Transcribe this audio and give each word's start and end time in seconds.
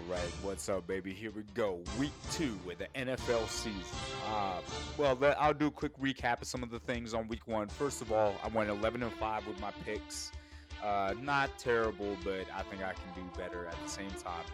All 0.00 0.14
right, 0.14 0.32
what's 0.42 0.68
up, 0.68 0.86
baby? 0.86 1.12
Here 1.12 1.30
we 1.30 1.42
go. 1.52 1.80
Week 1.98 2.12
two 2.32 2.58
with 2.64 2.78
the 2.78 2.86
NFL 2.96 3.46
season. 3.48 3.82
Uh, 4.28 4.60
well, 4.96 5.18
I'll 5.38 5.52
do 5.52 5.66
a 5.66 5.70
quick 5.70 5.98
recap 6.00 6.40
of 6.40 6.48
some 6.48 6.62
of 6.62 6.70
the 6.70 6.78
things 6.78 7.12
on 7.12 7.28
week 7.28 7.46
one. 7.46 7.68
First 7.68 8.00
of 8.00 8.10
all, 8.10 8.34
I 8.42 8.48
went 8.48 8.70
11 8.70 9.02
and 9.02 9.12
5 9.12 9.46
with 9.46 9.60
my 9.60 9.72
picks. 9.84 10.32
Uh, 10.82 11.14
not 11.20 11.58
terrible, 11.58 12.16
but 12.24 12.46
I 12.54 12.62
think 12.62 12.82
I 12.82 12.94
can 12.94 13.04
do 13.14 13.22
better 13.36 13.66
at 13.66 13.74
the 13.82 13.90
same 13.90 14.10
time. 14.12 14.44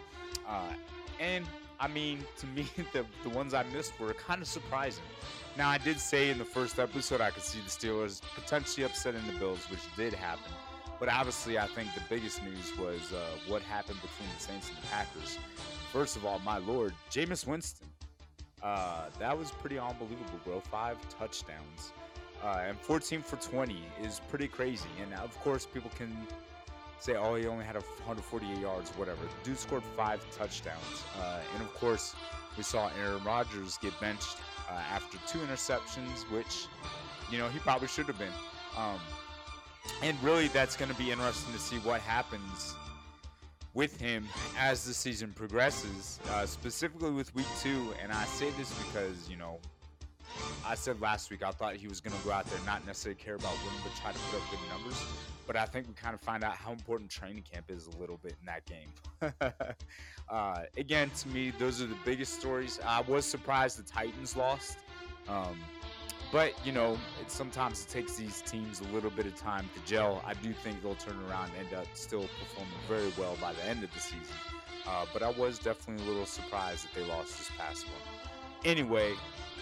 Uh, 0.47 0.73
and 1.19 1.45
I 1.79 1.87
mean, 1.87 2.25
to 2.39 2.47
me, 2.47 2.67
the, 2.93 3.05
the 3.23 3.29
ones 3.29 3.53
I 3.53 3.63
missed 3.71 3.97
were 3.99 4.13
kind 4.13 4.41
of 4.41 4.47
surprising. 4.47 5.03
Now, 5.57 5.69
I 5.69 5.77
did 5.77 5.99
say 5.99 6.29
in 6.29 6.39
the 6.39 6.45
first 6.45 6.77
episode 6.77 7.21
I 7.21 7.29
could 7.29 7.43
see 7.43 7.59
the 7.59 7.69
Steelers 7.69 8.21
potentially 8.35 8.85
upsetting 8.85 9.25
the 9.27 9.39
Bills, 9.39 9.65
which 9.69 9.81
did 9.95 10.13
happen. 10.13 10.51
But 10.99 11.09
obviously, 11.09 11.59
I 11.59 11.67
think 11.67 11.93
the 11.93 12.01
biggest 12.09 12.43
news 12.43 12.75
was 12.77 13.13
uh, 13.13 13.17
what 13.47 13.61
happened 13.63 13.99
between 14.01 14.29
the 14.35 14.43
Saints 14.43 14.69
and 14.69 14.77
the 14.77 14.87
Packers. 14.87 15.37
First 15.91 16.15
of 16.15 16.25
all, 16.25 16.39
my 16.39 16.57
lord, 16.57 16.93
Jameis 17.11 17.45
Winston. 17.45 17.87
Uh, 18.63 19.05
that 19.19 19.37
was 19.37 19.51
pretty 19.51 19.77
unbelievable, 19.77 20.39
bro. 20.43 20.59
Five 20.59 20.97
touchdowns. 21.17 21.93
Uh, 22.43 22.63
and 22.67 22.79
14 22.79 23.21
for 23.21 23.35
20 23.37 23.77
is 24.01 24.21
pretty 24.29 24.47
crazy. 24.47 24.89
And 25.01 25.13
of 25.13 25.37
course, 25.41 25.65
people 25.65 25.91
can 25.95 26.15
say, 26.99 27.15
oh, 27.15 27.35
he 27.35 27.45
only 27.47 27.65
had 27.65 27.75
148 27.75 28.59
yards, 28.59 28.89
whatever. 28.91 29.21
The 29.21 29.49
dude 29.49 29.59
scored 29.59 29.83
five 29.95 30.25
touchdowns. 30.31 31.03
Uh, 31.19 31.39
and 31.53 31.63
of 31.63 31.73
course, 31.75 32.15
we 32.57 32.63
saw 32.63 32.89
Aaron 33.03 33.23
Rodgers 33.23 33.77
get 33.77 33.99
benched 33.99 34.37
uh, 34.69 34.73
after 34.73 35.17
two 35.27 35.39
interceptions, 35.39 36.29
which, 36.31 36.67
you 37.31 37.37
know, 37.37 37.47
he 37.49 37.59
probably 37.59 37.87
should 37.87 38.07
have 38.07 38.17
been. 38.17 38.33
Um, 38.75 38.99
and 40.03 40.21
really, 40.23 40.47
that's 40.49 40.75
going 40.75 40.91
to 40.91 40.97
be 40.97 41.11
interesting 41.11 41.53
to 41.53 41.59
see 41.59 41.77
what 41.77 42.01
happens 42.01 42.75
with 43.73 43.99
him 43.99 44.27
as 44.57 44.85
the 44.85 44.93
season 44.93 45.31
progresses, 45.33 46.19
uh, 46.31 46.45
specifically 46.45 47.11
with 47.11 47.33
week 47.35 47.45
two. 47.61 47.93
And 48.01 48.11
I 48.11 48.25
say 48.25 48.49
this 48.51 48.73
because, 48.83 49.29
you 49.29 49.37
know, 49.37 49.59
I 50.65 50.75
said 50.75 50.99
last 51.01 51.29
week 51.29 51.43
I 51.43 51.51
thought 51.51 51.75
he 51.75 51.87
was 51.87 52.01
going 52.01 52.17
to 52.17 52.23
go 52.25 52.31
out 52.31 52.45
there 52.45 52.59
not 52.65 52.85
necessarily 52.85 53.21
care 53.21 53.35
about 53.35 53.53
winning, 53.63 53.79
but 53.83 53.93
try 54.01 54.11
to 54.11 54.19
put 54.31 54.41
up 54.41 54.49
good 54.49 54.59
numbers. 54.69 55.03
But 55.45 55.55
I 55.55 55.65
think 55.65 55.87
we 55.87 55.93
kind 55.93 56.13
of 56.13 56.21
find 56.21 56.43
out 56.43 56.55
how 56.55 56.71
important 56.71 57.09
training 57.09 57.43
camp 57.51 57.69
is 57.69 57.87
a 57.87 57.97
little 57.97 58.17
bit 58.17 58.35
in 58.39 58.45
that 58.47 58.65
game. 58.65 59.31
uh, 60.29 60.63
again, 60.75 61.09
to 61.11 61.27
me, 61.29 61.51
those 61.57 61.81
are 61.81 61.87
the 61.87 61.97
biggest 62.03 62.33
stories. 62.39 62.79
I 62.85 63.01
was 63.01 63.25
surprised 63.25 63.79
the 63.79 63.89
Titans 63.89 64.35
lost. 64.35 64.77
Um, 65.27 65.57
but 66.31 66.53
you 66.65 66.71
know, 66.71 66.97
it, 67.21 67.31
sometimes 67.31 67.83
it 67.83 67.89
takes 67.89 68.15
these 68.15 68.41
teams 68.41 68.81
a 68.81 68.93
little 68.93 69.09
bit 69.09 69.25
of 69.25 69.35
time 69.35 69.69
to 69.75 69.91
gel. 69.91 70.23
I 70.25 70.33
do 70.35 70.53
think 70.53 70.81
they'll 70.81 70.95
turn 70.95 71.17
around 71.29 71.51
and 71.57 71.67
end 71.67 71.75
up 71.75 71.87
still 71.93 72.27
performing 72.39 72.73
very 72.87 73.11
well 73.17 73.37
by 73.41 73.53
the 73.53 73.63
end 73.65 73.83
of 73.83 73.93
the 73.93 73.99
season. 73.99 74.35
Uh, 74.87 75.05
but 75.11 75.21
I 75.21 75.31
was 75.31 75.59
definitely 75.59 76.05
a 76.05 76.09
little 76.09 76.25
surprised 76.25 76.85
that 76.85 76.93
they 76.95 77.07
lost 77.07 77.37
this 77.37 77.49
past 77.57 77.85
one. 77.85 77.95
Anyway, 78.65 79.13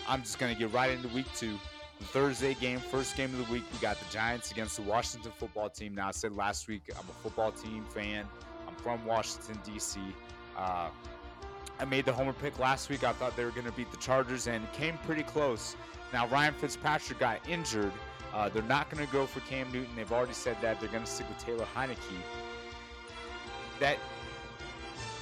I'm 0.08 0.21
just 0.21 0.39
gonna 0.39 0.55
get 0.55 0.71
right 0.73 0.91
into 0.91 1.08
week 1.09 1.27
two. 1.36 1.58
The 1.99 2.05
Thursday 2.05 2.55
game, 2.55 2.80
first 2.80 3.16
game 3.16 3.33
of 3.33 3.45
the 3.45 3.53
week, 3.53 3.63
we 3.71 3.80
got 3.80 3.97
the 3.97 4.05
Giants 4.11 4.52
against 4.52 4.75
the 4.75 4.81
Washington 4.81 5.31
football 5.38 5.69
team. 5.69 5.95
Now, 5.95 6.09
I 6.09 6.11
said 6.11 6.33
last 6.33 6.67
week 6.67 6.83
I'm 6.91 7.05
a 7.09 7.13
football 7.23 7.52
team 7.52 7.86
fan. 7.86 8.25
I'm 8.67 8.75
from 8.75 9.05
Washington, 9.05 9.58
D.C. 9.66 10.02
Uh, 10.58 10.89
I 11.80 11.86
made 11.86 12.06
the 12.06 12.14
homer 12.14 12.34
pick 12.34 12.58
last 12.59 12.90
week. 12.90 13.04
I 13.04 13.12
thought 13.14 13.36
they 13.36 13.44
were 13.44 13.52
going 13.52 13.66
to 13.66 13.72
beat 13.72 13.92
the 13.92 13.98
Chargers 13.98 14.48
and 14.48 14.72
came 14.73 14.98
pretty 15.00 15.23
close. 15.23 15.76
Now, 16.14 16.28
Ryan 16.28 16.54
Fitzpatrick 16.54 17.20
got 17.20 17.40
injured. 17.48 17.92
Uh, 18.34 18.50
they're 18.50 18.64
not 18.64 18.90
going 18.90 19.06
to 19.06 19.12
go 19.12 19.26
for 19.26 19.40
Cam 19.42 19.72
Newton. 19.72 19.95
They've 19.95 20.12
already 20.12 20.34
said 20.34 20.58
that. 20.62 20.80
They're 20.80 20.90
going 20.90 21.04
to 21.04 21.09
stick 21.09 21.28
with 21.28 21.38
Taylor 21.40 21.66
Heinicke. 21.76 21.98
That 23.80 23.98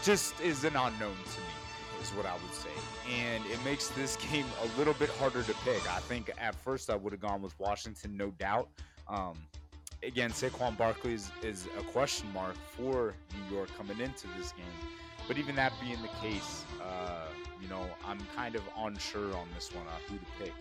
just 0.03 0.39
is 0.41 0.63
an 0.63 0.75
unknown 0.75 1.15
to 1.15 1.39
me, 1.39 2.01
is 2.01 2.09
what 2.09 2.25
I 2.25 2.33
would 2.33 2.53
say. 2.53 2.69
And 3.09 3.43
it 3.47 3.63
makes 3.63 3.87
this 3.89 4.15
game 4.31 4.45
a 4.61 4.77
little 4.77 4.93
bit 4.95 5.09
harder 5.09 5.43
to 5.43 5.53
pick. 5.65 5.91
I 5.91 5.99
think 5.99 6.31
at 6.37 6.55
first 6.55 6.89
I 6.89 6.95
would 6.95 7.13
have 7.13 7.21
gone 7.21 7.41
with 7.41 7.57
Washington, 7.59 8.15
no 8.15 8.31
doubt. 8.31 8.69
Um, 9.07 9.37
again, 10.03 10.31
Saquon 10.31 10.77
Barkley 10.77 11.13
is, 11.13 11.31
is 11.41 11.67
a 11.79 11.83
question 11.83 12.31
mark 12.33 12.55
for 12.77 13.15
New 13.33 13.55
York 13.55 13.69
coming 13.77 13.99
into 13.99 14.27
this 14.37 14.51
game. 14.51 14.65
But 15.27 15.37
even 15.37 15.55
that 15.55 15.73
being 15.81 16.01
the 16.01 16.09
case, 16.21 16.65
uh, 16.81 17.27
you 17.61 17.69
know, 17.69 17.85
I'm 18.05 18.19
kind 18.35 18.55
of 18.55 18.61
unsure 18.77 19.35
on 19.35 19.47
this 19.55 19.73
one, 19.73 19.87
uh, 19.87 19.91
who 20.09 20.17
to 20.17 20.25
pick. 20.39 20.53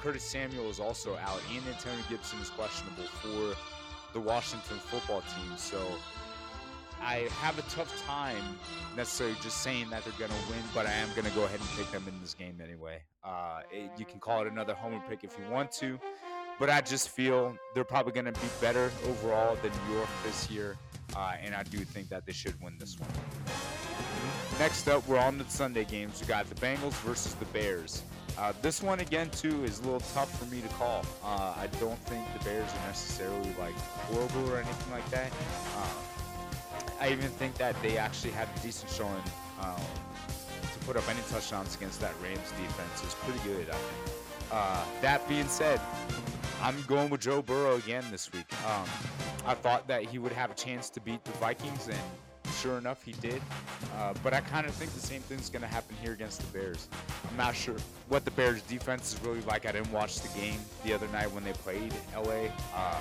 Curtis 0.00 0.24
Samuel 0.24 0.70
is 0.70 0.80
also 0.80 1.16
out, 1.16 1.40
and 1.54 1.62
Antonio 1.66 2.02
Gibson 2.08 2.40
is 2.40 2.50
questionable 2.50 3.04
for 3.04 3.56
the 4.12 4.20
Washington 4.20 4.78
football 4.78 5.20
team. 5.20 5.56
So 5.56 5.78
I 7.02 7.28
have 7.40 7.58
a 7.58 7.62
tough 7.62 7.94
time 8.06 8.58
necessarily 8.96 9.36
just 9.42 9.62
saying 9.62 9.90
that 9.90 10.04
they're 10.04 10.14
going 10.18 10.30
to 10.30 10.50
win, 10.50 10.62
but 10.74 10.86
I 10.86 10.92
am 10.92 11.10
going 11.10 11.24
to 11.26 11.30
go 11.32 11.44
ahead 11.44 11.60
and 11.60 11.68
pick 11.76 11.90
them 11.90 12.04
in 12.08 12.18
this 12.22 12.32
game 12.32 12.60
anyway. 12.62 13.02
Uh, 13.22 13.60
it, 13.70 13.90
you 13.98 14.06
can 14.06 14.18
call 14.18 14.42
it 14.42 14.50
another 14.50 14.74
homer 14.74 15.02
pick 15.08 15.24
if 15.24 15.36
you 15.38 15.52
want 15.52 15.70
to, 15.72 15.98
but 16.58 16.70
I 16.70 16.80
just 16.80 17.10
feel 17.10 17.56
they're 17.74 17.84
probably 17.84 18.12
going 18.12 18.26
to 18.26 18.32
be 18.32 18.48
better 18.60 18.90
overall 19.06 19.56
than 19.62 19.72
New 19.88 19.96
York 19.96 20.08
this 20.24 20.50
year, 20.50 20.76
uh, 21.14 21.34
and 21.42 21.54
I 21.54 21.62
do 21.64 21.78
think 21.78 22.08
that 22.08 22.26
they 22.26 22.32
should 22.32 22.60
win 22.62 22.76
this 22.78 22.98
one. 22.98 23.10
Next 24.58 24.88
up, 24.88 25.06
we're 25.06 25.18
on 25.18 25.38
the 25.38 25.44
Sunday 25.44 25.84
games. 25.84 26.20
We 26.20 26.26
got 26.26 26.48
the 26.48 26.54
Bengals 26.56 26.94
versus 27.04 27.34
the 27.34 27.44
Bears. 27.46 28.02
Uh, 28.38 28.52
this 28.60 28.82
one 28.82 29.00
again 29.00 29.30
too 29.30 29.64
is 29.64 29.80
a 29.80 29.82
little 29.82 30.00
tough 30.14 30.38
for 30.38 30.44
me 30.54 30.60
to 30.60 30.68
call. 30.68 31.04
Uh, 31.24 31.54
I 31.56 31.68
don't 31.80 31.98
think 32.00 32.24
the 32.38 32.44
Bears 32.44 32.70
are 32.70 32.86
necessarily 32.86 33.54
like 33.58 33.74
horrible 34.10 34.50
or 34.50 34.58
anything 34.58 34.92
like 34.92 35.08
that. 35.10 35.32
Uh, 35.76 35.88
I 37.00 37.10
even 37.10 37.30
think 37.30 37.54
that 37.56 37.80
they 37.82 37.96
actually 37.96 38.32
had 38.32 38.48
a 38.54 38.60
decent 38.60 38.90
showing 38.90 39.22
um, 39.60 39.80
to 40.72 40.78
put 40.86 40.96
up 40.96 41.08
any 41.08 41.20
touchdowns 41.30 41.74
against 41.76 42.00
that 42.00 42.12
Rams 42.22 42.50
defense. 42.52 43.02
It's 43.02 43.14
pretty 43.14 43.40
good, 43.40 43.68
I 43.70 43.74
think. 43.74 44.16
Uh, 44.52 44.84
that 45.00 45.26
being 45.28 45.48
said, 45.48 45.80
I'm 46.66 46.82
going 46.88 47.10
with 47.10 47.20
Joe 47.20 47.42
Burrow 47.42 47.76
again 47.76 48.02
this 48.10 48.32
week. 48.32 48.52
Um, 48.66 48.88
I 49.46 49.54
thought 49.54 49.86
that 49.86 50.02
he 50.02 50.18
would 50.18 50.32
have 50.32 50.50
a 50.50 50.54
chance 50.54 50.90
to 50.90 51.00
beat 51.00 51.24
the 51.24 51.30
Vikings, 51.38 51.86
and 51.86 52.00
Sure 52.60 52.76
enough, 52.76 53.04
he 53.04 53.12
did. 53.12 53.40
Uh, 53.96 54.14
but 54.24 54.34
I 54.34 54.40
kind 54.40 54.66
of 54.66 54.74
think 54.74 54.92
the 54.92 55.00
same 55.00 55.20
thing's 55.20 55.48
going 55.48 55.62
to 55.62 55.68
happen 55.68 55.94
here 56.02 56.12
against 56.12 56.40
the 56.40 56.58
Bears. 56.58 56.88
I'm 57.30 57.36
not 57.36 57.54
sure 57.54 57.76
what 58.08 58.24
the 58.24 58.32
Bears' 58.32 58.62
defense 58.62 59.14
is 59.14 59.22
really 59.22 59.42
like. 59.42 59.64
I 59.64 59.70
didn't 59.72 59.92
watch 59.92 60.20
the 60.20 60.40
game 60.40 60.58
the 60.84 60.92
other 60.92 61.06
night 61.08 61.30
when 61.30 61.44
they 61.44 61.52
played 61.52 61.94
LA. 62.14 62.50
Uh, 62.74 62.98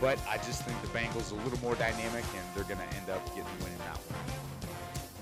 but 0.00 0.18
I 0.26 0.38
just 0.38 0.62
think 0.62 0.80
the 0.80 0.98
Bengals 0.98 1.30
are 1.32 1.40
a 1.40 1.44
little 1.44 1.60
more 1.60 1.74
dynamic, 1.74 2.24
and 2.24 2.44
they're 2.54 2.64
going 2.64 2.78
to 2.88 2.96
end 2.96 3.10
up 3.10 3.26
getting 3.28 3.44
winning 3.62 3.78
that 3.78 3.96
one. 3.96 4.47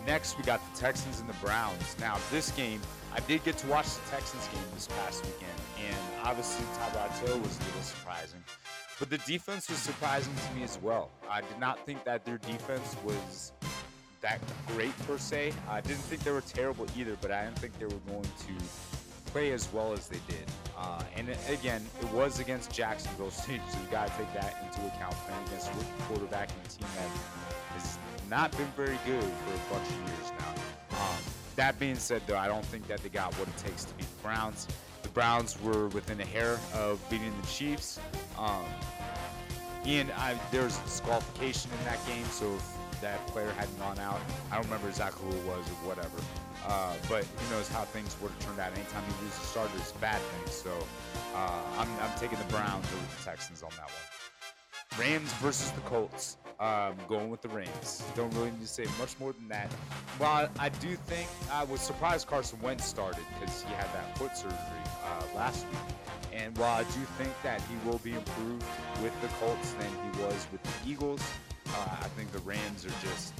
Next, 0.06 0.38
we 0.38 0.44
got 0.44 0.60
the 0.72 0.80
Texans 0.80 1.18
and 1.18 1.28
the 1.28 1.34
Browns. 1.44 1.96
Now, 1.98 2.16
this 2.30 2.52
game, 2.52 2.80
I 3.12 3.18
did 3.20 3.42
get 3.42 3.58
to 3.58 3.66
watch 3.66 3.86
the 3.86 4.10
Texans 4.10 4.46
game 4.48 4.62
this 4.72 4.86
past 4.86 5.24
weekend, 5.24 5.50
and 5.84 5.96
obviously 6.22 6.64
Tyrod 6.78 7.10
was 7.10 7.58
a 7.58 7.64
little 7.64 7.82
surprising. 7.82 8.40
But 9.00 9.10
the 9.10 9.18
defense 9.18 9.68
was 9.68 9.78
surprising 9.78 10.32
to 10.34 10.54
me 10.56 10.62
as 10.62 10.78
well. 10.80 11.10
I 11.28 11.40
did 11.40 11.58
not 11.58 11.84
think 11.84 12.04
that 12.04 12.24
their 12.24 12.38
defense 12.38 12.94
was 13.04 13.52
that 14.20 14.40
great 14.68 14.96
per 15.06 15.18
se. 15.18 15.52
I 15.68 15.80
didn't 15.80 16.02
think 16.02 16.22
they 16.22 16.30
were 16.30 16.40
terrible 16.40 16.86
either, 16.96 17.16
but 17.20 17.32
I 17.32 17.44
didn't 17.44 17.58
think 17.58 17.76
they 17.78 17.86
were 17.86 18.00
going 18.08 18.22
to 18.22 18.95
play 19.36 19.52
as 19.52 19.70
well 19.70 19.92
as 19.92 20.08
they 20.08 20.18
did. 20.28 20.46
Uh, 20.78 21.02
and 21.14 21.28
again, 21.50 21.84
it 22.00 22.10
was 22.10 22.40
against 22.40 22.72
Jacksonville 22.72 23.30
State, 23.42 23.60
so 23.68 23.78
you 23.78 23.86
got 23.90 24.08
to 24.08 24.16
take 24.16 24.32
that 24.32 24.56
into 24.64 24.86
account. 24.86 25.14
Playing 25.26 25.46
against 25.48 25.70
a 25.70 26.02
quarterback 26.04 26.48
and 26.48 26.70
team 26.70 26.88
that 26.96 27.10
has 27.74 27.98
not 28.30 28.50
been 28.56 28.68
very 28.74 28.98
good 29.04 29.22
for 29.22 29.74
a 29.74 29.74
bunch 29.74 29.88
of 29.90 29.96
years 29.96 30.32
now. 30.40 30.98
Um, 30.98 31.18
that 31.56 31.78
being 31.78 31.96
said, 31.96 32.22
though, 32.26 32.38
I 32.38 32.48
don't 32.48 32.64
think 32.64 32.88
that 32.88 33.02
they 33.02 33.10
got 33.10 33.34
what 33.34 33.46
it 33.46 33.56
takes 33.58 33.84
to 33.84 33.94
beat 33.94 34.06
the 34.06 34.22
Browns. 34.22 34.66
The 35.02 35.10
Browns 35.10 35.60
were 35.60 35.88
within 35.88 36.18
a 36.18 36.24
hair 36.24 36.58
of 36.72 36.98
beating 37.10 37.34
the 37.38 37.46
Chiefs. 37.46 38.00
Um, 38.38 38.64
and 39.84 40.10
I, 40.12 40.34
there 40.50 40.64
was 40.64 40.78
disqualification 40.78 41.70
in 41.78 41.84
that 41.84 42.04
game, 42.06 42.24
so 42.24 42.54
if 42.54 42.75
that 43.00 43.24
player 43.28 43.50
hadn't 43.52 43.78
gone 43.78 43.98
out, 43.98 44.20
I 44.50 44.56
don't 44.56 44.64
remember 44.64 44.88
exactly 44.88 45.24
who 45.26 45.36
it 45.36 45.46
was 45.46 45.66
or 45.68 45.88
whatever. 45.88 46.18
Uh, 46.66 46.94
but 47.08 47.24
who 47.24 47.54
knows 47.54 47.68
how 47.68 47.82
things 47.84 48.16
would 48.20 48.30
have 48.30 48.40
turned 48.40 48.60
out. 48.60 48.72
Anytime 48.72 49.04
you 49.08 49.14
lose 49.24 49.36
a 49.36 49.46
starter, 49.46 49.72
it's 49.76 49.92
a 49.92 49.98
bad 49.98 50.20
thing. 50.20 50.52
So 50.52 50.72
uh, 51.34 51.60
I'm, 51.78 51.88
I'm 52.00 52.18
taking 52.18 52.38
the 52.38 52.44
Browns 52.44 52.86
over 52.92 53.06
the 53.18 53.24
Texans 53.24 53.62
on 53.62 53.70
that 53.76 53.86
one. 53.86 55.00
Rams 55.00 55.32
versus 55.34 55.70
the 55.72 55.80
Colts. 55.82 56.38
Um, 56.58 56.96
going 57.06 57.28
with 57.28 57.42
the 57.42 57.50
Rams. 57.50 58.02
Don't 58.14 58.32
really 58.32 58.50
need 58.50 58.62
to 58.62 58.66
say 58.66 58.86
much 58.98 59.20
more 59.20 59.34
than 59.34 59.46
that. 59.48 59.70
Well, 60.18 60.48
I 60.58 60.70
do 60.70 60.96
think 60.96 61.28
I 61.52 61.64
was 61.64 61.82
surprised 61.82 62.28
Carson 62.28 62.58
Wentz 62.62 62.86
started 62.86 63.20
because 63.38 63.60
he 63.60 63.74
had 63.74 63.84
that 63.92 64.16
foot 64.16 64.34
surgery 64.34 64.56
uh, 65.04 65.36
last 65.36 65.66
week. 65.66 66.06
And 66.32 66.56
while 66.56 66.80
I 66.80 66.84
do 66.84 67.00
think 67.18 67.30
that 67.42 67.60
he 67.60 67.76
will 67.86 67.98
be 67.98 68.14
improved 68.14 68.64
with 69.02 69.12
the 69.20 69.28
Colts 69.38 69.72
than 69.72 69.90
he 69.90 70.22
was 70.22 70.46
with 70.50 70.62
the 70.62 70.90
Eagles, 70.90 71.20
uh, 71.76 71.96
I 72.00 72.08
think 72.16 72.32
the 72.32 72.38
Rams 72.40 72.84
are 72.84 72.94
just 73.02 73.32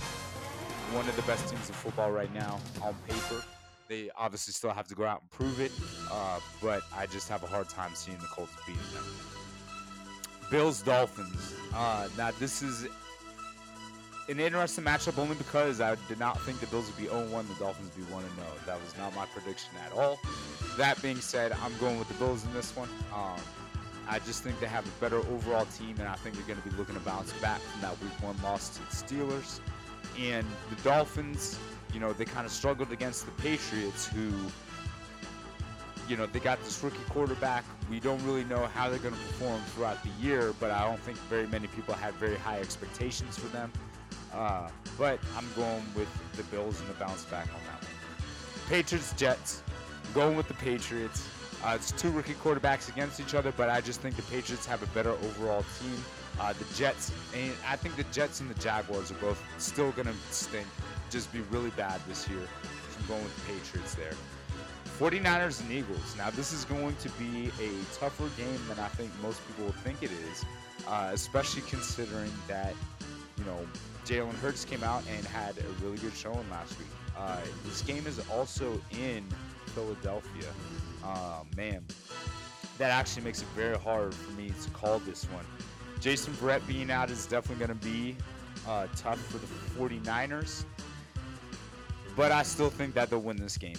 one 0.92 1.08
of 1.08 1.16
the 1.16 1.22
best 1.22 1.48
teams 1.48 1.68
in 1.68 1.74
football 1.74 2.10
right 2.10 2.32
now 2.34 2.60
on 2.82 2.94
paper. 3.08 3.42
They 3.88 4.10
obviously 4.16 4.52
still 4.52 4.70
have 4.70 4.88
to 4.88 4.94
go 4.94 5.04
out 5.04 5.22
and 5.22 5.30
prove 5.30 5.60
it, 5.60 5.72
uh, 6.10 6.40
but 6.62 6.82
I 6.94 7.06
just 7.06 7.28
have 7.28 7.42
a 7.42 7.46
hard 7.46 7.68
time 7.68 7.94
seeing 7.94 8.18
the 8.18 8.26
Colts 8.26 8.52
beating 8.66 8.82
them. 8.92 9.04
Bills 10.50 10.82
Dolphins. 10.82 11.54
Uh, 11.74 12.08
now 12.16 12.30
this 12.38 12.62
is 12.62 12.86
an 14.28 14.40
interesting 14.40 14.84
matchup 14.84 15.18
only 15.18 15.36
because 15.36 15.80
I 15.80 15.96
did 16.08 16.18
not 16.18 16.40
think 16.42 16.58
the 16.60 16.66
Bills 16.66 16.86
would 16.86 16.96
be 16.96 17.08
0-1, 17.08 17.46
the 17.48 17.54
Dolphins 17.54 17.90
would 17.96 18.08
be 18.08 18.12
1-0. 18.12 18.22
That 18.66 18.80
was 18.82 18.96
not 18.98 19.14
my 19.14 19.26
prediction 19.26 19.70
at 19.84 19.92
all. 19.92 20.18
That 20.76 21.00
being 21.00 21.20
said, 21.20 21.52
I'm 21.62 21.76
going 21.78 21.98
with 21.98 22.08
the 22.08 22.14
Bills 22.14 22.44
in 22.44 22.52
this 22.52 22.74
one. 22.76 22.88
Um, 23.14 23.40
I 24.08 24.20
just 24.20 24.42
think 24.42 24.60
they 24.60 24.66
have 24.66 24.86
a 24.86 25.00
better 25.00 25.18
overall 25.18 25.66
team, 25.66 25.96
and 25.98 26.08
I 26.08 26.14
think 26.14 26.36
they're 26.36 26.46
going 26.46 26.62
to 26.62 26.68
be 26.68 26.76
looking 26.76 26.94
to 26.94 27.00
bounce 27.00 27.32
back 27.34 27.60
from 27.60 27.80
that 27.82 28.00
Week 28.00 28.12
One 28.22 28.36
loss 28.42 28.70
to 28.76 28.80
the 28.80 28.86
Steelers. 28.86 29.60
And 30.18 30.46
the 30.70 30.80
Dolphins, 30.82 31.58
you 31.92 32.00
know, 32.00 32.12
they 32.12 32.24
kind 32.24 32.46
of 32.46 32.52
struggled 32.52 32.92
against 32.92 33.26
the 33.26 33.32
Patriots, 33.42 34.06
who, 34.06 34.30
you 36.08 36.16
know, 36.16 36.26
they 36.26 36.38
got 36.38 36.62
this 36.62 36.82
rookie 36.84 36.98
quarterback. 37.10 37.64
We 37.90 37.98
don't 37.98 38.22
really 38.24 38.44
know 38.44 38.66
how 38.66 38.88
they're 38.88 39.00
going 39.00 39.14
to 39.14 39.20
perform 39.20 39.60
throughout 39.74 40.02
the 40.04 40.10
year, 40.24 40.54
but 40.60 40.70
I 40.70 40.86
don't 40.86 41.00
think 41.00 41.18
very 41.28 41.48
many 41.48 41.66
people 41.68 41.94
had 41.94 42.14
very 42.14 42.36
high 42.36 42.60
expectations 42.60 43.36
for 43.36 43.48
them. 43.48 43.72
Uh, 44.32 44.68
but 44.96 45.18
I'm 45.36 45.46
going 45.56 45.82
with 45.94 46.08
the 46.36 46.44
Bills 46.44 46.78
and 46.80 46.88
the 46.88 46.94
bounce 46.94 47.24
back 47.24 47.46
on 47.48 47.60
that 47.66 47.82
one. 47.82 47.90
Patriots, 48.68 49.12
Jets. 49.14 49.62
Going 50.14 50.36
with 50.36 50.46
the 50.48 50.54
Patriots. 50.54 51.28
Uh, 51.64 51.72
it's 51.74 51.92
two 51.92 52.10
rookie 52.10 52.34
quarterbacks 52.34 52.88
against 52.88 53.20
each 53.20 53.34
other, 53.34 53.52
but 53.56 53.68
I 53.68 53.80
just 53.80 54.00
think 54.00 54.16
the 54.16 54.22
Patriots 54.22 54.66
have 54.66 54.82
a 54.82 54.86
better 54.88 55.10
overall 55.10 55.64
team. 55.80 55.96
Uh, 56.38 56.52
the 56.52 56.66
Jets, 56.74 57.12
and 57.34 57.52
I 57.66 57.76
think 57.76 57.96
the 57.96 58.04
Jets 58.04 58.40
and 58.40 58.50
the 58.50 58.60
Jaguars 58.60 59.10
are 59.10 59.14
both 59.14 59.42
still 59.58 59.90
going 59.92 60.06
to 60.06 60.14
stink, 60.30 60.66
just 61.10 61.32
be 61.32 61.40
really 61.50 61.70
bad 61.70 62.00
this 62.06 62.28
year. 62.28 62.46
So 62.90 62.98
I'm 63.00 63.06
going 63.06 63.22
with 63.22 63.46
the 63.46 63.52
Patriots 63.54 63.94
there. 63.94 64.12
49ers 64.98 65.60
and 65.60 65.70
Eagles. 65.72 66.14
Now, 66.16 66.30
this 66.30 66.52
is 66.52 66.64
going 66.64 66.96
to 66.96 67.08
be 67.10 67.50
a 67.60 67.70
tougher 67.98 68.28
game 68.36 68.60
than 68.68 68.78
I 68.78 68.88
think 68.88 69.10
most 69.22 69.40
people 69.46 69.72
think 69.82 70.02
it 70.02 70.10
is, 70.30 70.44
uh, 70.86 71.10
especially 71.12 71.62
considering 71.62 72.32
that, 72.48 72.74
you 73.38 73.44
know, 73.44 73.58
Jalen 74.06 74.34
Hurts 74.36 74.64
came 74.64 74.82
out 74.82 75.02
and 75.14 75.24
had 75.26 75.54
a 75.58 75.84
really 75.84 75.98
good 75.98 76.14
showing 76.14 76.48
last 76.50 76.78
week. 76.78 76.88
Uh, 77.16 77.38
this 77.64 77.82
game 77.82 78.06
is 78.06 78.20
also 78.30 78.80
in 78.90 79.24
Philadelphia. 79.76 80.48
Uh, 81.04 81.42
man, 81.54 81.84
that 82.78 82.90
actually 82.90 83.22
makes 83.22 83.42
it 83.42 83.48
very 83.54 83.76
hard 83.76 84.14
for 84.14 84.32
me 84.32 84.50
to 84.62 84.70
call 84.70 84.98
this 85.00 85.24
one. 85.24 85.44
Jason 86.00 86.32
Verrett 86.34 86.66
being 86.66 86.90
out 86.90 87.10
is 87.10 87.26
definitely 87.26 87.66
going 87.66 87.78
to 87.78 87.86
be 87.86 88.16
uh, 88.66 88.86
tough 88.96 89.20
for 89.26 89.36
the 89.36 89.46
49ers, 89.78 90.64
but 92.16 92.32
I 92.32 92.42
still 92.42 92.70
think 92.70 92.94
that 92.94 93.10
they'll 93.10 93.20
win 93.20 93.36
this 93.36 93.58
game. 93.58 93.76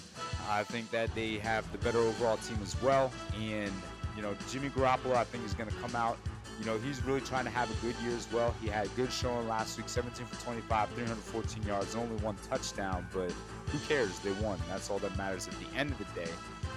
I 0.48 0.64
think 0.64 0.90
that 0.92 1.14
they 1.16 1.40
have 1.40 1.70
the 1.72 1.80
better 1.80 2.00
overall 2.00 2.38
team 2.38 2.60
as 2.62 2.80
well, 2.82 3.12
and 3.42 3.72
you 4.16 4.22
know 4.22 4.36
Jimmy 4.52 4.70
Garoppolo 4.70 5.16
I 5.16 5.24
think 5.24 5.46
is 5.46 5.56
going 5.56 5.70
to 5.70 5.76
come 5.78 5.96
out. 5.96 6.18
You 6.60 6.66
know 6.66 6.78
he's 6.80 7.04
really 7.04 7.22
trying 7.22 7.46
to 7.46 7.52
have 7.52 7.70
a 7.70 7.86
good 7.86 7.96
year 8.04 8.16
as 8.16 8.32
well. 8.32 8.56
He 8.62 8.68
had 8.68 8.88
a 8.88 8.90
good 8.90 9.12
showing 9.12 9.48
last 9.48 9.78
week, 9.78 9.88
17 9.88 10.26
for 10.26 10.44
25, 10.44 10.90
314 10.90 11.64
yards, 11.64 11.96
only 11.96 12.16
one 12.24 12.36
touchdown, 12.50 13.06
but 13.14 13.32
who 13.68 13.80
cares? 13.88 14.18
They 14.20 14.32
won. 14.34 14.60
That's 14.68 14.90
all 14.90 15.00
that 15.00 15.16
matters 15.18 15.48
at 15.48 15.54
the 15.60 15.78
end 15.78 15.92
of 15.92 15.98
the 16.00 16.26
day. 16.26 16.32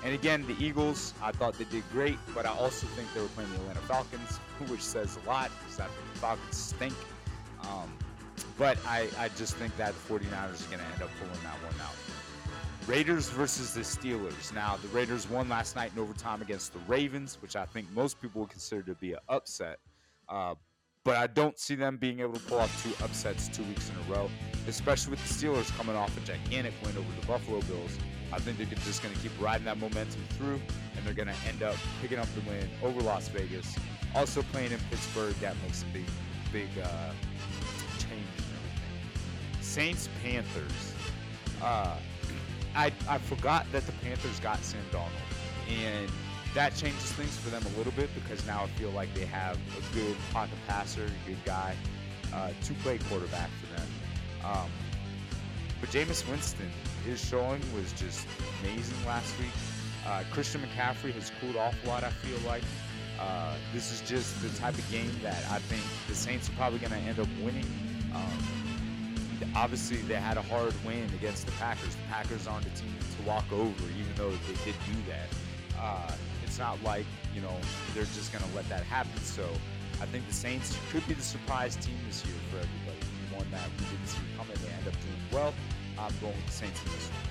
And 0.05 0.15
again, 0.15 0.47
the 0.47 0.57
Eagles, 0.63 1.15
I 1.23 1.33
thought 1.33 1.55
they 1.55 1.65
did 1.65 1.85
great, 1.93 2.19
but 2.35 2.47
I 2.47 2.51
also 2.51 2.87
think 2.89 3.13
they 3.15 3.21
were 3.21 3.29
playing 3.29 3.51
the 3.51 3.57
Atlanta 3.57 3.81
Falcons, 3.81 4.37
which 4.69 4.83
says 4.83 5.19
a 5.25 5.29
lot 5.29 5.51
because 5.61 5.77
the 5.77 6.19
Falcons 6.19 6.57
stink. 6.57 6.95
Um, 7.63 7.93
but 8.59 8.79
I, 8.87 9.09
I 9.19 9.29
just 9.31 9.57
think 9.57 9.77
that 9.77 9.95
the 9.95 10.15
49ers 10.15 10.21
are 10.21 10.71
going 10.71 10.81
to 10.81 10.93
end 10.93 11.03
up 11.03 11.11
pulling 11.19 11.43
that 11.43 11.57
one 11.65 11.81
out. 11.81 11.95
Raiders 12.91 13.29
versus 13.29 13.73
the 13.73 13.83
Steelers. 13.83 14.53
Now, 14.53 14.77
the 14.83 14.89
Raiders 14.89 15.31
won 15.31 15.49
last 15.49 15.77
night 15.77 15.93
in 15.95 16.03
overtime 16.03 16.43
against 16.43 16.73
the 16.73 16.81
Ravens, 16.89 17.39
which 17.41 17.55
I 17.55 17.65
think 17.65 17.89
most 17.93 18.21
people 18.21 18.41
would 18.41 18.51
consider 18.51 18.83
to 18.83 18.97
be 18.97 19.13
an 19.13 19.21
upset. 19.29 19.79
Uh, 20.29 20.57
but 21.05 21.17
I 21.17 21.29
don't 21.29 21.57
see 21.57 21.77
them 21.77 21.99
being 21.99 22.19
able 22.19 22.33
to 22.33 22.41
pull 22.41 22.59
off 22.59 22.83
two 22.83 22.93
upsets 23.05 23.47
two 23.47 23.63
weeks 23.63 23.89
in 23.91 23.95
a 23.95 24.17
row, 24.17 24.29
especially 24.67 25.13
with 25.13 25.23
the 25.25 25.33
Steelers 25.33 25.71
coming 25.77 25.95
off 25.95 26.17
a 26.17 26.21
gigantic 26.27 26.75
win 26.85 26.97
over 26.97 27.07
the 27.21 27.27
Buffalo 27.29 27.61
Bills. 27.61 27.97
I 28.33 28.41
think 28.41 28.59
they're 28.59 28.67
just 28.67 29.05
going 29.05 29.15
to 29.15 29.21
keep 29.21 29.41
riding 29.41 29.67
that 29.67 29.79
momentum 29.79 30.25
through, 30.31 30.61
and 30.97 31.07
they're 31.07 31.15
going 31.15 31.29
to 31.29 31.49
end 31.49 31.63
up 31.63 31.77
picking 32.03 32.19
up 32.19 32.27
the 32.35 32.41
win 32.41 32.69
over 32.83 33.01
Las 33.03 33.29
Vegas. 33.29 33.73
Also 34.17 34.43
playing 34.51 34.73
in 34.73 34.81
Pittsburgh, 34.91 35.35
that 35.37 35.55
makes 35.63 35.85
a 35.85 35.87
big, 35.93 36.07
big 36.53 36.69
uh, 36.83 37.13
change. 38.01 38.27
Saints 39.61 40.09
Panthers. 40.25 40.93
Uh, 41.63 41.95
I 42.75 42.93
I 43.09 43.19
forgot 43.19 43.67
that 43.73 43.87
the 43.87 43.93
Panthers 43.93 44.41
got 44.41 44.63
Sam 44.63 44.83
Darnold. 44.93 45.09
and 45.69 46.11
that 46.55 46.75
changes 46.75 47.13
things 47.13 47.37
for 47.37 47.51
them 47.51 47.63
a 47.75 47.79
little 47.79 47.93
bit 47.93 48.11
because 48.15 48.45
now 48.47 48.65
I 48.65 48.67
feel 48.79 48.91
like 48.91 49.13
they 49.15 49.25
have 49.25 49.57
a 49.79 49.95
good 49.95 50.17
pocket 50.33 50.59
passer, 50.67 51.07
good 51.27 51.43
guy 51.45 51.77
uh, 52.35 52.51
to 52.65 52.75
play 52.83 52.99
quarterback 52.99 53.51
for 53.61 53.77
them. 53.77 53.89
Um, 54.45 54.71
but 55.81 55.91
Jameis 55.91 56.29
Winston, 56.29 56.69
his 57.05 57.25
showing 57.25 57.63
was 57.75 57.93
just 57.93 58.27
amazing 58.63 58.97
last 59.07 59.39
week. 59.39 59.51
Uh, 60.07 60.25
Christian 60.31 60.61
McCaffrey 60.63 61.13
has 61.13 61.31
cooled 61.41 61.57
off 61.57 61.75
a 61.85 61.89
lot, 61.89 62.05
I 62.05 62.11
feel 62.11 62.39
like. 62.49 62.65
Uh, 63.19 63.55
this 63.73 63.93
is 63.93 64.01
just 64.09 64.41
the 64.43 64.49
type 64.59 64.75
of 64.75 64.91
game 64.91 65.11
that 65.23 65.45
I 65.51 65.59
think 65.59 65.83
the 66.09 66.15
Saints 66.15 66.49
are 66.49 66.53
probably 66.53 66.79
going 66.79 66.93
to 66.93 66.99
end 66.99 67.21
up 67.21 67.29
winning. 67.43 67.67
Um, 68.15 68.70
obviously, 69.55 69.99
they 69.99 70.15
had 70.15 70.37
a 70.37 70.43
hard 70.43 70.75
win 70.85 71.09
against 71.15 71.47
the 71.47 71.53
Packers. 71.53 71.95
The 71.95 72.03
Packers 72.09 72.47
aren't 72.47 72.67
a 72.67 72.71
team 72.71 72.95
to 73.17 73.29
walk 73.29 73.45
over, 73.53 73.85
even 73.99 74.13
though 74.17 74.31
they 74.31 74.65
did 74.65 74.75
do 74.87 74.97
that. 75.09 75.29
Uh, 75.79 76.13
it's 76.45 76.59
not 76.59 76.83
like, 76.83 77.07
you 77.35 77.41
know, 77.41 77.57
they're 77.95 78.05
just 78.05 78.33
going 78.33 78.45
to 78.45 78.57
let 78.57 78.69
that 78.69 78.83
happen. 78.83 79.17
So 79.23 79.49
I 80.01 80.07
think 80.07 80.27
the 80.27 80.35
Saints 80.35 80.77
could 80.91 81.07
be 81.07 81.15
the 81.15 81.23
surprise 81.23 81.77
team 81.77 81.97
this 82.07 82.25
year 82.25 82.35
for 82.51 82.57
everybody. 82.57 83.07
One 83.37 83.51
that 83.53 83.69
we 83.79 83.85
didn't 83.87 84.07
see 84.07 84.19
coming, 84.37 84.57
they 84.63 84.73
end 84.73 84.89
up 84.89 84.95
doing 84.95 85.23
well. 85.33 85.55
I'm 85.99 86.13
going 86.21 86.35
with 86.35 86.47
the 86.47 86.53
Saints 86.53 86.81
in 86.85 86.93
this 86.93 87.09
one. 87.09 87.31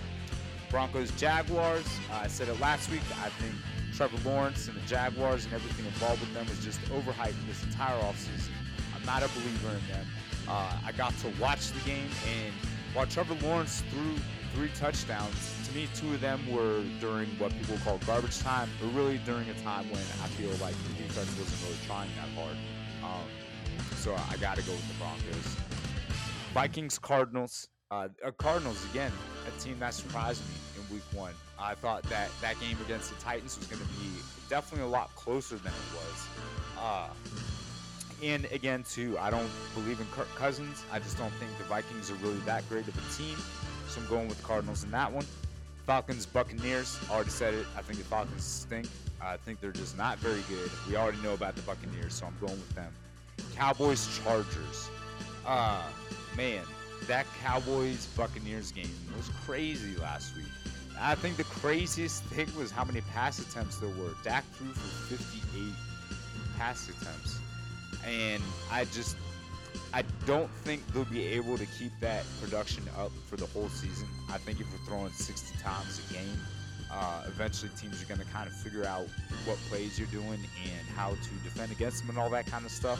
Broncos 0.70 1.12
Jaguars. 1.12 1.86
Uh, 2.12 2.22
I 2.24 2.28
said 2.28 2.48
it 2.48 2.60
last 2.60 2.90
week. 2.92 3.02
I 3.24 3.30
think 3.30 3.54
Trevor 3.96 4.18
Lawrence 4.30 4.68
and 4.68 4.78
the 4.78 4.88
Jaguars 4.88 5.46
and 5.46 5.54
everything 5.54 5.86
involved 5.86 6.22
with 6.22 6.34
them 6.34 6.48
is 6.48 6.64
just 6.64 6.80
overhyped 6.84 7.36
this 7.48 7.64
entire 7.64 8.00
offseason. 8.02 8.52
I'm 8.96 9.06
not 9.06 9.24
a 9.24 9.28
believer 9.30 9.78
in 9.78 9.88
them. 9.92 10.06
Uh, 10.50 10.78
I 10.86 10.92
got 10.94 11.16
to 11.20 11.28
watch 11.40 11.72
the 11.72 11.80
game, 11.82 12.10
and 12.28 12.54
while 12.94 13.06
Trevor 13.06 13.36
Lawrence 13.46 13.84
threw 13.92 14.16
three 14.56 14.72
touchdowns, 14.76 15.54
to 15.68 15.76
me, 15.76 15.88
two 15.94 16.12
of 16.14 16.22
them 16.22 16.40
were 16.52 16.84
during 17.00 17.28
what 17.38 17.52
people 17.52 17.78
call 17.84 18.00
garbage 18.00 18.40
time, 18.40 18.68
but 18.82 18.92
really 18.94 19.20
during 19.20 19.48
a 19.50 19.54
time 19.62 19.88
when 19.92 20.02
I 20.24 20.28
feel 20.30 20.50
like 20.62 20.76
the 20.88 21.04
defense 21.04 21.30
wasn't 21.38 21.62
really 21.64 21.78
trying 21.86 22.10
that 22.16 22.30
hard. 22.42 22.58
Um, 23.04 23.28
so 23.98 24.16
I 24.30 24.38
got 24.38 24.58
to 24.58 24.64
go 24.64 24.72
with 24.72 24.88
the 24.88 24.96
Broncos. 24.96 25.56
Vikings 26.54 26.98
Cardinals. 26.98 27.68
Uh, 27.92 28.08
uh, 28.26 28.32
Cardinals 28.32 28.84
again, 28.92 29.12
a 29.48 29.62
team 29.62 29.78
that 29.80 29.94
surprised 29.94 30.42
me 30.48 30.56
in 30.78 30.94
Week 30.96 31.04
One. 31.14 31.34
I 31.60 31.76
thought 31.76 32.04
that 32.04 32.30
that 32.42 32.60
game 32.60 32.78
against 32.86 33.10
the 33.10 33.22
Titans 33.22 33.58
was 33.58 33.68
going 33.68 33.82
to 33.82 33.88
be 34.00 34.10
definitely 34.50 34.88
a 34.88 34.90
lot 34.90 35.14
closer 35.16 35.58
than 35.58 35.72
it 35.72 35.96
was. 35.96 36.28
Uh, 36.78 37.08
and 38.24 38.46
again, 38.52 38.84
too, 38.84 39.18
I 39.18 39.30
don't 39.30 39.50
believe 39.74 40.00
in 40.00 40.08
Kirk 40.08 40.34
Cousins. 40.36 40.84
I 40.92 41.00
just 41.00 41.18
don't 41.18 41.34
think 41.34 41.58
the 41.58 41.64
Vikings 41.66 42.12
are 42.12 42.16
really 42.16 42.40
that 42.40 42.68
great 42.70 42.88
of 42.88 42.98
a 42.98 43.14
team. 43.14 43.38
So 43.88 44.02
I'm 44.02 44.08
going 44.08 44.28
with 44.28 44.38
the 44.38 44.44
Cardinals 44.44 44.84
in 44.84 44.92
that 44.92 45.12
one. 45.12 45.26
Falcons, 45.86 46.26
Buccaneers. 46.26 47.00
Already 47.10 47.30
said 47.30 47.54
it. 47.54 47.66
I 47.78 47.82
think 47.82 48.00
the 48.00 48.06
Falcons 48.06 48.44
stink. 48.44 48.88
I 49.22 49.38
think 49.38 49.60
they're 49.60 49.72
just 49.72 49.98
not 49.98 50.18
very 50.20 50.42
good. 50.48 50.70
We 50.88 50.96
already 50.96 51.18
know 51.22 51.34
about 51.34 51.56
the 51.56 51.62
Buccaneers, 51.64 52.14
so 52.14 52.28
I'm 52.28 52.36
going 52.40 52.54
with 52.54 52.76
them. 52.76 52.92
Cowboys, 53.56 54.08
Chargers. 54.24 54.90
Uh, 55.46 55.82
man, 56.38 56.64
that 57.08 57.26
Cowboys 57.42 58.06
Buccaneers 58.18 58.72
game 58.72 58.90
was 59.18 59.30
crazy 59.46 59.96
last 59.98 60.36
week. 60.36 60.46
I 61.00 61.16
think 61.16 61.38
the 61.38 61.46
craziest 61.46 62.24
thing 62.26 62.48
was 62.58 62.72
how 62.72 62.84
many 62.84 63.02
pass 63.02 63.40
attempts 63.40 63.78
there 63.78 63.90
were. 63.90 64.14
Dak 64.24 64.44
threw 64.56 64.68
for 64.74 65.16
58 65.16 65.74
pass 66.58 66.90
attempts. 66.90 67.40
And 68.10 68.42
I 68.72 68.86
just 68.86 69.16
I 69.94 70.04
don't 70.26 70.50
think 70.50 70.86
they'll 70.94 71.06
be 71.06 71.26
able 71.28 71.58
to 71.58 71.66
keep 71.66 71.92
that 72.00 72.26
production 72.42 72.84
up 72.98 73.12
for 73.28 73.36
the 73.36 73.46
whole 73.48 73.70
season. 73.70 74.08
I 74.30 74.38
think 74.38 74.60
if 74.60 74.68
we're 74.72 74.86
throwing 74.86 75.12
60 75.12 75.58
times 75.60 76.02
a 76.10 76.14
game, 76.14 76.40
uh, 76.92 77.24
eventually 77.28 77.72
teams 77.80 78.02
are 78.02 78.06
going 78.06 78.20
to 78.20 78.26
kind 78.28 78.48
of 78.48 78.54
figure 78.54 78.86
out 78.86 79.08
what 79.46 79.58
plays 79.70 80.00
you're 80.00 80.08
doing 80.08 80.40
and 80.64 80.88
how 80.96 81.12
to 81.12 81.30
defend 81.44 81.72
against 81.72 82.02
them 82.02 82.10
and 82.10 82.20
all 82.20 82.30
that 82.30 82.46
kind 82.48 82.66
of 82.66 82.72
stuff. 82.72 83.00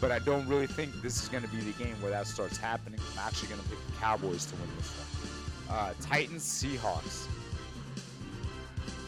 But 0.00 0.10
I 0.10 0.18
don't 0.20 0.48
really 0.48 0.66
think 0.66 1.00
this 1.02 1.22
is 1.22 1.28
going 1.28 1.42
to 1.44 1.48
be 1.48 1.58
the 1.58 1.72
game 1.82 1.94
where 2.00 2.10
that 2.10 2.26
starts 2.26 2.56
happening. 2.56 2.98
I'm 3.12 3.18
actually 3.26 3.48
going 3.48 3.62
to 3.62 3.68
pick 3.68 3.78
the 3.86 3.92
Cowboys 4.00 4.46
to 4.46 4.56
win 4.56 4.68
this 4.76 4.92
one. 4.96 5.76
Uh, 5.76 5.92
Titans, 6.00 6.42
Seahawks. 6.42 7.26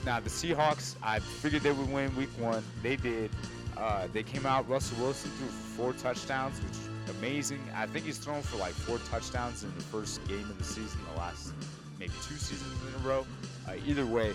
Now, 0.05 0.21
the 0.21 0.31
Seahawks, 0.31 0.97
I 1.03 1.19
figured 1.21 1.63
they 1.63 1.73
would 1.73 1.93
win 1.93 2.15
week 2.17 2.31
one. 2.39 2.63
They 2.83 2.97
did. 2.97 3.31
Uh, 3.77 4.07
they 4.13 4.23
came 4.23 4.47
out, 4.47 4.69
Russell 4.69 4.99
Wilson 4.99 5.31
threw 5.39 5.49
four 5.49 5.93
touchdowns, 5.95 6.61
which 6.63 6.73
is 6.73 6.89
amazing. 7.19 7.61
I 7.75 7.87
think 7.87 8.05
he's 8.05 8.19
thrown 8.19 8.43
for 8.43 8.57
like 8.57 8.73
four 8.73 8.99
touchdowns 9.11 9.65
in 9.65 9.75
the 9.75 9.83
first 9.83 10.27
game 10.29 10.43
of 10.43 10.59
the 10.59 10.65
season, 10.65 11.01
the 11.13 11.19
last 11.19 11.53
maybe 11.99 12.13
two 12.23 12.37
seasons 12.37 12.73
in 12.89 13.05
a 13.05 13.09
row. 13.09 13.27
Uh, 13.69 13.75
either 13.87 14.07
way, 14.07 14.33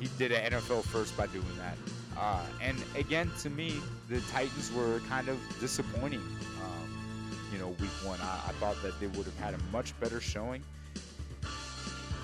he 0.00 0.08
did 0.18 0.32
an 0.32 0.52
NFL 0.52 0.84
first 0.84 1.16
by 1.16 1.26
doing 1.28 1.46
that. 1.58 1.76
Uh, 2.18 2.44
and 2.60 2.76
again, 2.96 3.30
to 3.40 3.50
me, 3.50 3.76
the 4.08 4.20
Titans 4.32 4.70
were 4.72 5.00
kind 5.08 5.28
of 5.28 5.38
disappointing. 5.60 6.20
Um, 6.62 7.36
you 7.52 7.58
know, 7.58 7.68
week 7.68 7.90
one. 8.04 8.20
I, 8.20 8.48
I 8.48 8.52
thought 8.52 8.80
that 8.82 8.98
they 9.00 9.06
would 9.06 9.26
have 9.26 9.38
had 9.38 9.54
a 9.54 9.58
much 9.72 9.98
better 10.00 10.20
showing. 10.20 10.62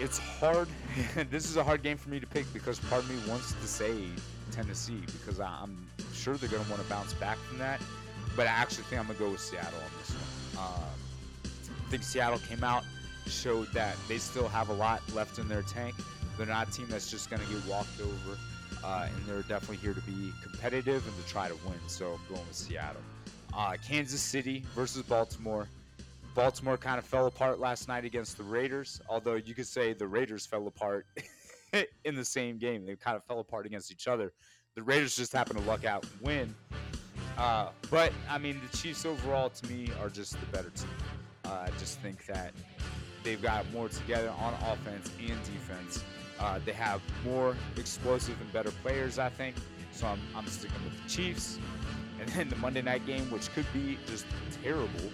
It's 0.00 0.18
hard. 0.18 0.68
this 1.30 1.48
is 1.48 1.56
a 1.56 1.64
hard 1.64 1.82
game 1.82 1.96
for 1.96 2.10
me 2.10 2.20
to 2.20 2.26
pick 2.26 2.52
because 2.52 2.78
part 2.78 3.02
of 3.02 3.10
me 3.10 3.30
wants 3.30 3.52
to 3.52 3.66
say 3.66 3.94
Tennessee 4.52 5.02
because 5.18 5.40
I, 5.40 5.62
am 5.62 5.86
sure 6.18 6.36
they're 6.36 6.48
going 6.48 6.64
to 6.64 6.70
want 6.70 6.82
to 6.82 6.88
bounce 6.88 7.14
back 7.14 7.38
from 7.38 7.58
that. 7.58 7.80
But 8.36 8.46
I 8.46 8.50
actually 8.50 8.84
think 8.84 9.00
I'm 9.00 9.06
going 9.06 9.18
to 9.18 9.24
go 9.24 9.30
with 9.30 9.40
Seattle 9.40 9.78
on 9.78 9.98
this 9.98 10.10
one. 10.10 10.66
Um, 10.66 11.52
I 11.86 11.90
think 11.90 12.02
Seattle 12.02 12.38
came 12.40 12.62
out, 12.62 12.84
showed 13.26 13.72
that 13.72 13.96
they 14.08 14.18
still 14.18 14.48
have 14.48 14.68
a 14.68 14.74
lot 14.74 15.02
left 15.14 15.38
in 15.38 15.48
their 15.48 15.62
tank. 15.62 15.94
They're 16.36 16.46
not 16.46 16.68
a 16.68 16.70
team 16.70 16.86
that's 16.88 17.10
just 17.10 17.30
going 17.30 17.42
to 17.42 17.52
get 17.52 17.64
walked 17.66 18.00
over. 18.00 18.38
Uh, 18.84 19.08
and 19.12 19.26
they're 19.26 19.42
definitely 19.42 19.76
here 19.78 19.94
to 19.94 20.00
be 20.02 20.32
competitive 20.42 21.06
and 21.06 21.16
to 21.16 21.30
try 21.30 21.48
to 21.48 21.54
win. 21.66 21.78
So 21.88 22.12
I'm 22.12 22.34
going 22.34 22.46
with 22.46 22.56
Seattle. 22.56 23.00
Uh, 23.54 23.74
Kansas 23.86 24.20
City 24.20 24.64
versus 24.74 25.02
Baltimore. 25.02 25.66
Baltimore 26.34 26.76
kind 26.76 26.98
of 26.98 27.04
fell 27.04 27.26
apart 27.26 27.58
last 27.58 27.88
night 27.88 28.04
against 28.04 28.36
the 28.36 28.44
Raiders, 28.44 29.00
although 29.08 29.34
you 29.34 29.54
could 29.54 29.66
say 29.66 29.92
the 29.92 30.06
Raiders 30.06 30.46
fell 30.46 30.66
apart 30.68 31.06
in 32.04 32.14
the 32.14 32.24
same 32.24 32.58
game. 32.58 32.86
They 32.86 32.94
kind 32.94 33.16
of 33.16 33.24
fell 33.24 33.40
apart 33.40 33.66
against 33.66 33.90
each 33.90 34.06
other. 34.06 34.32
The 34.78 34.84
Raiders 34.84 35.16
just 35.16 35.32
happen 35.32 35.56
to 35.56 35.62
luck 35.62 35.84
out 35.84 36.04
and 36.04 36.20
win. 36.20 36.54
Uh, 37.36 37.70
but, 37.90 38.12
I 38.30 38.38
mean, 38.38 38.60
the 38.70 38.76
Chiefs 38.76 39.04
overall, 39.04 39.50
to 39.50 39.66
me, 39.66 39.90
are 40.00 40.08
just 40.08 40.38
the 40.38 40.46
better 40.46 40.70
team. 40.70 40.86
Uh, 41.44 41.66
I 41.66 41.70
just 41.80 41.98
think 41.98 42.24
that 42.26 42.52
they've 43.24 43.42
got 43.42 43.68
more 43.72 43.88
together 43.88 44.32
on 44.38 44.54
offense 44.70 45.10
and 45.18 45.36
defense. 45.42 46.04
Uh, 46.38 46.60
they 46.64 46.70
have 46.74 47.00
more 47.24 47.56
explosive 47.76 48.40
and 48.40 48.52
better 48.52 48.70
players, 48.70 49.18
I 49.18 49.30
think. 49.30 49.56
So 49.90 50.06
I'm, 50.06 50.20
I'm 50.36 50.46
sticking 50.46 50.84
with 50.84 51.02
the 51.02 51.08
Chiefs. 51.08 51.58
And 52.20 52.28
then 52.28 52.48
the 52.48 52.56
Monday 52.56 52.82
night 52.82 53.04
game, 53.04 53.28
which 53.32 53.52
could 53.54 53.66
be 53.72 53.98
just 54.06 54.26
terrible, 54.62 55.10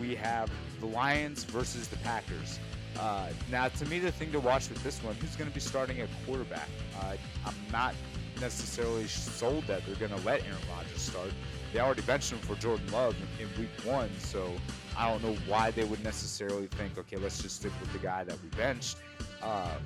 we 0.00 0.16
have 0.16 0.50
the 0.80 0.86
Lions 0.86 1.44
versus 1.44 1.86
the 1.86 1.98
Packers. 1.98 2.58
Uh, 2.98 3.28
now, 3.48 3.68
to 3.68 3.86
me, 3.86 4.00
the 4.00 4.10
thing 4.10 4.32
to 4.32 4.40
watch 4.40 4.68
with 4.68 4.82
this 4.82 5.02
one, 5.04 5.14
who's 5.16 5.36
going 5.36 5.48
to 5.48 5.54
be 5.54 5.60
starting 5.60 6.00
at 6.00 6.08
quarterback? 6.26 6.68
Uh, 7.00 7.14
I'm 7.46 7.54
not 7.70 7.94
necessarily 8.40 9.06
sold 9.06 9.64
that 9.66 9.84
they're 9.86 9.94
going 9.96 10.18
to 10.18 10.26
let 10.26 10.42
Aaron 10.44 10.56
Rodgers 10.74 11.00
start. 11.00 11.30
They 11.72 11.80
already 11.80 12.02
benched 12.02 12.32
him 12.32 12.38
for 12.38 12.54
Jordan 12.56 12.90
Love 12.92 13.16
in, 13.38 13.46
in, 13.46 13.60
week 13.60 13.70
one, 13.84 14.10
so 14.18 14.52
I 14.96 15.10
don't 15.10 15.22
know 15.22 15.36
why 15.48 15.70
they 15.72 15.84
would 15.84 16.02
necessarily 16.04 16.68
think, 16.68 16.96
okay, 16.98 17.16
let's 17.16 17.42
just 17.42 17.56
stick 17.56 17.72
with 17.80 17.92
the 17.92 17.98
guy 17.98 18.24
that 18.24 18.40
we 18.42 18.48
benched. 18.50 18.96
Uh, 19.42 19.76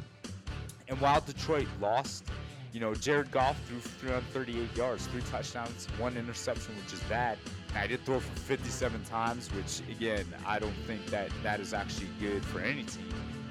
and 0.88 1.00
while 1.00 1.20
Detroit 1.20 1.66
lost, 1.80 2.24
you 2.72 2.80
know, 2.80 2.94
Jared 2.94 3.30
Goff 3.30 3.58
threw 3.66 3.80
338 3.80 4.76
yards, 4.76 5.06
three 5.06 5.22
touchdowns, 5.22 5.86
one 5.98 6.16
interception, 6.16 6.74
which 6.76 6.92
is 6.92 7.00
bad. 7.04 7.38
And 7.70 7.78
I 7.78 7.86
did 7.86 8.04
throw 8.04 8.20
for 8.20 8.38
57 8.40 9.04
times, 9.04 9.48
which 9.54 9.80
again, 9.90 10.26
I 10.46 10.58
don't 10.58 10.76
think 10.86 11.04
that 11.06 11.30
that 11.42 11.60
is 11.60 11.72
actually 11.72 12.08
good 12.20 12.44
for 12.44 12.60
any 12.60 12.82
team. 12.84 13.08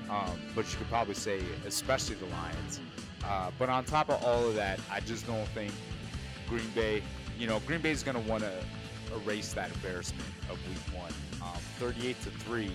Um, 0.09 0.39
but 0.55 0.71
you 0.71 0.77
could 0.77 0.89
probably 0.89 1.15
say, 1.15 1.41
especially 1.65 2.15
the 2.15 2.25
Lions. 2.27 2.79
Uh, 3.25 3.51
but 3.59 3.69
on 3.69 3.83
top 3.83 4.09
of 4.09 4.23
all 4.23 4.47
of 4.47 4.55
that, 4.55 4.79
I 4.91 5.01
just 5.01 5.27
don't 5.27 5.47
think 5.49 5.71
Green 6.47 6.69
Bay, 6.73 7.03
you 7.37 7.47
know, 7.47 7.59
Green 7.65 7.81
Bay 7.81 7.91
is 7.91 8.03
going 8.03 8.21
to 8.21 8.29
want 8.29 8.43
to 8.43 8.53
erase 9.13 9.53
that 9.53 9.71
embarrassment 9.73 10.29
of 10.49 10.57
Week 10.69 10.99
One. 10.99 11.11
Um, 11.41 11.59
38 11.79 12.21
to 12.21 12.29
three 12.29 12.71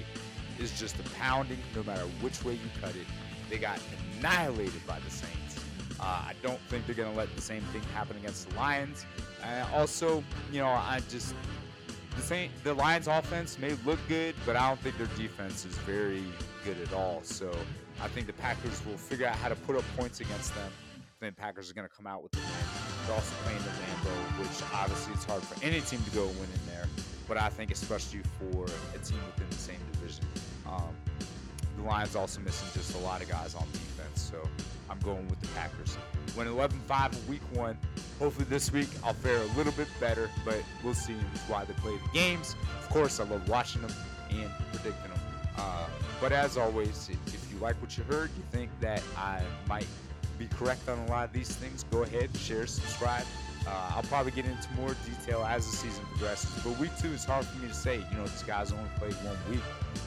is 0.59 0.79
just 0.79 0.99
a 0.99 1.03
pounding, 1.15 1.59
no 1.75 1.83
matter 1.85 2.05
which 2.21 2.45
way 2.45 2.53
you 2.55 2.71
cut 2.81 2.91
it. 2.91 3.07
They 3.49 3.59
got 3.59 3.81
annihilated 4.19 4.87
by 4.87 4.99
the 5.01 5.11
Saints. 5.11 5.59
Uh, 6.01 6.05
I 6.05 6.35
don't 6.43 6.61
think 6.69 6.87
they're 6.87 6.95
going 6.95 7.11
to 7.11 7.17
let 7.17 7.35
the 7.35 7.43
same 7.43 7.63
thing 7.65 7.83
happen 7.95 8.17
against 8.17 8.49
the 8.49 8.57
Lions. 8.57 9.07
Uh, 9.43 9.67
also, 9.73 10.23
you 10.51 10.61
know, 10.61 10.69
I 10.69 11.01
just 11.09 11.35
the 12.17 12.49
the 12.65 12.75
Lions 12.75 13.09
offense 13.09 13.59
may 13.59 13.75
look 13.85 13.99
good, 14.09 14.35
but 14.47 14.57
I 14.57 14.69
don't 14.69 14.81
think 14.81 14.99
their 14.99 15.07
defense 15.19 15.65
is 15.65 15.77
very 15.79 16.25
good 16.65 16.81
at 16.81 16.93
all. 16.93 17.21
So 17.23 17.51
I 18.01 18.09
think 18.09 18.27
the 18.27 18.33
Packers 18.35 18.85
will 18.87 18.97
figure 18.97 19.27
out 19.27 19.37
how 19.37 19.49
to 19.49 19.57
put 19.57 19.77
up 19.77 19.85
points 19.97 20.21
against 20.21 20.55
them. 20.55 20.71
Then 21.21 21.33
Packers 21.33 21.71
are 21.71 21.75
going 21.75 21.89
to 21.89 21.95
come 21.95 22.07
out 22.07 22.23
with 22.23 22.33
the 22.33 22.39
win. 22.39 22.49
They're 23.07 23.15
also 23.15 23.35
playing 23.45 23.61
the 23.63 23.71
Lambeau, 23.71 24.41
which 24.41 24.73
obviously 24.75 25.13
it's 25.15 25.25
hard 25.25 25.43
for 25.43 25.65
any 25.65 25.81
team 25.81 26.03
to 26.03 26.11
go 26.11 26.27
win 26.27 26.49
in 26.53 26.67
there. 26.67 26.87
But 27.29 27.37
I 27.37 27.49
think 27.49 27.71
especially 27.71 28.23
for 28.39 28.65
a 28.65 28.99
team 29.05 29.19
within 29.27 29.49
the 29.51 29.57
same 29.57 29.79
division. 29.93 30.25
Um, 30.67 30.95
the 31.77 31.83
Lions 31.83 32.17
also 32.17 32.41
missing 32.41 32.69
just 32.75 32.95
a 32.95 32.99
lot 32.99 33.23
of 33.23 33.29
guys 33.29 33.55
on 33.55 33.67
defense, 33.73 34.21
so 34.21 34.49
I'm 34.91 34.99
going 35.01 35.27
with 35.29 35.41
the 35.41 35.49
Packers. 35.49 35.97
Went 36.37 36.49
11-5 36.49 37.13
in 37.13 37.29
Week 37.29 37.43
One. 37.53 37.77
Hopefully 38.19 38.47
this 38.49 38.73
week 38.73 38.89
I'll 39.05 39.15
fare 39.15 39.39
a 39.41 39.57
little 39.57 39.73
bit 39.73 39.89
better, 40.01 40.31
but 40.45 40.63
we'll 40.85 40.95
see 40.95 41.15
why 41.49 41.65
they 41.65 41.75
play 41.75 41.93
the 41.93 42.19
games. 42.19 42.57
Of 42.81 42.89
course, 42.91 43.21
I 43.21 43.25
love 43.25 43.49
watching 43.49 43.83
them 43.83 43.93
and 44.31 44.51
predicting 44.73 45.11
them. 45.11 45.21
Uh, 45.57 45.87
but 46.21 46.33
as 46.33 46.57
always, 46.57 47.11
if 47.27 47.53
you 47.53 47.59
like 47.59 47.81
what 47.83 47.97
you 47.99 48.05
heard, 48.05 48.31
you 48.37 48.43
think 48.51 48.71
that 48.81 49.03
I 49.17 49.43
might 49.69 49.87
be 50.39 50.47
correct 50.47 50.89
on 50.89 50.99
a 50.99 51.07
lot 51.07 51.27
of 51.27 51.33
these 51.33 51.55
things, 51.55 51.85
go 51.91 52.03
ahead, 52.03 52.35
share, 52.37 52.67
subscribe. 52.67 53.25
Uh, 53.67 53.93
I'll 53.95 54.03
probably 54.05 54.33
get 54.33 54.45
into 54.45 54.73
more 54.75 54.97
detail 55.07 55.45
as 55.45 55.71
the 55.71 55.77
season 55.77 56.05
progresses. 56.07 56.63
But 56.65 56.79
week 56.79 56.91
two 57.01 57.09
is 57.09 57.25
hard 57.25 57.47
for 57.47 57.59
me 57.59 57.69
to 57.69 57.75
say. 57.75 57.97
You 58.11 58.17
know, 58.17 58.25
this 58.25 58.43
guys 58.43 58.73
only 58.73 58.89
played 58.99 59.15
one 59.25 59.37
week. 59.51 59.63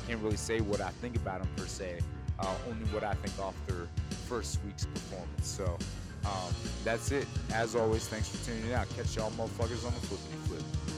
Can't 0.08 0.22
really 0.22 0.38
say 0.38 0.62
what 0.62 0.82
I 0.82 0.90
think 0.90 1.16
about 1.16 1.42
him 1.42 1.48
per 1.56 1.66
se. 1.66 2.00
Uh, 2.38 2.54
only 2.68 2.86
what 2.88 3.04
I 3.04 3.14
think 3.16 3.40
off 3.40 3.56
their 3.66 3.88
first 4.28 4.60
week's 4.66 4.86
performance. 4.86 5.48
So 5.48 5.78
um, 6.26 6.54
that's 6.84 7.12
it. 7.12 7.28
As 7.54 7.76
always, 7.76 8.08
thanks 8.08 8.28
for 8.28 8.46
tuning 8.46 8.66
in 8.66 8.74
out. 8.74 8.88
Catch 8.96 9.16
y'all 9.16 9.32
motherfuckers 9.32 9.86
on 9.86 9.94
the 9.94 10.02
flipping 10.02 10.40
flip. 10.48 10.95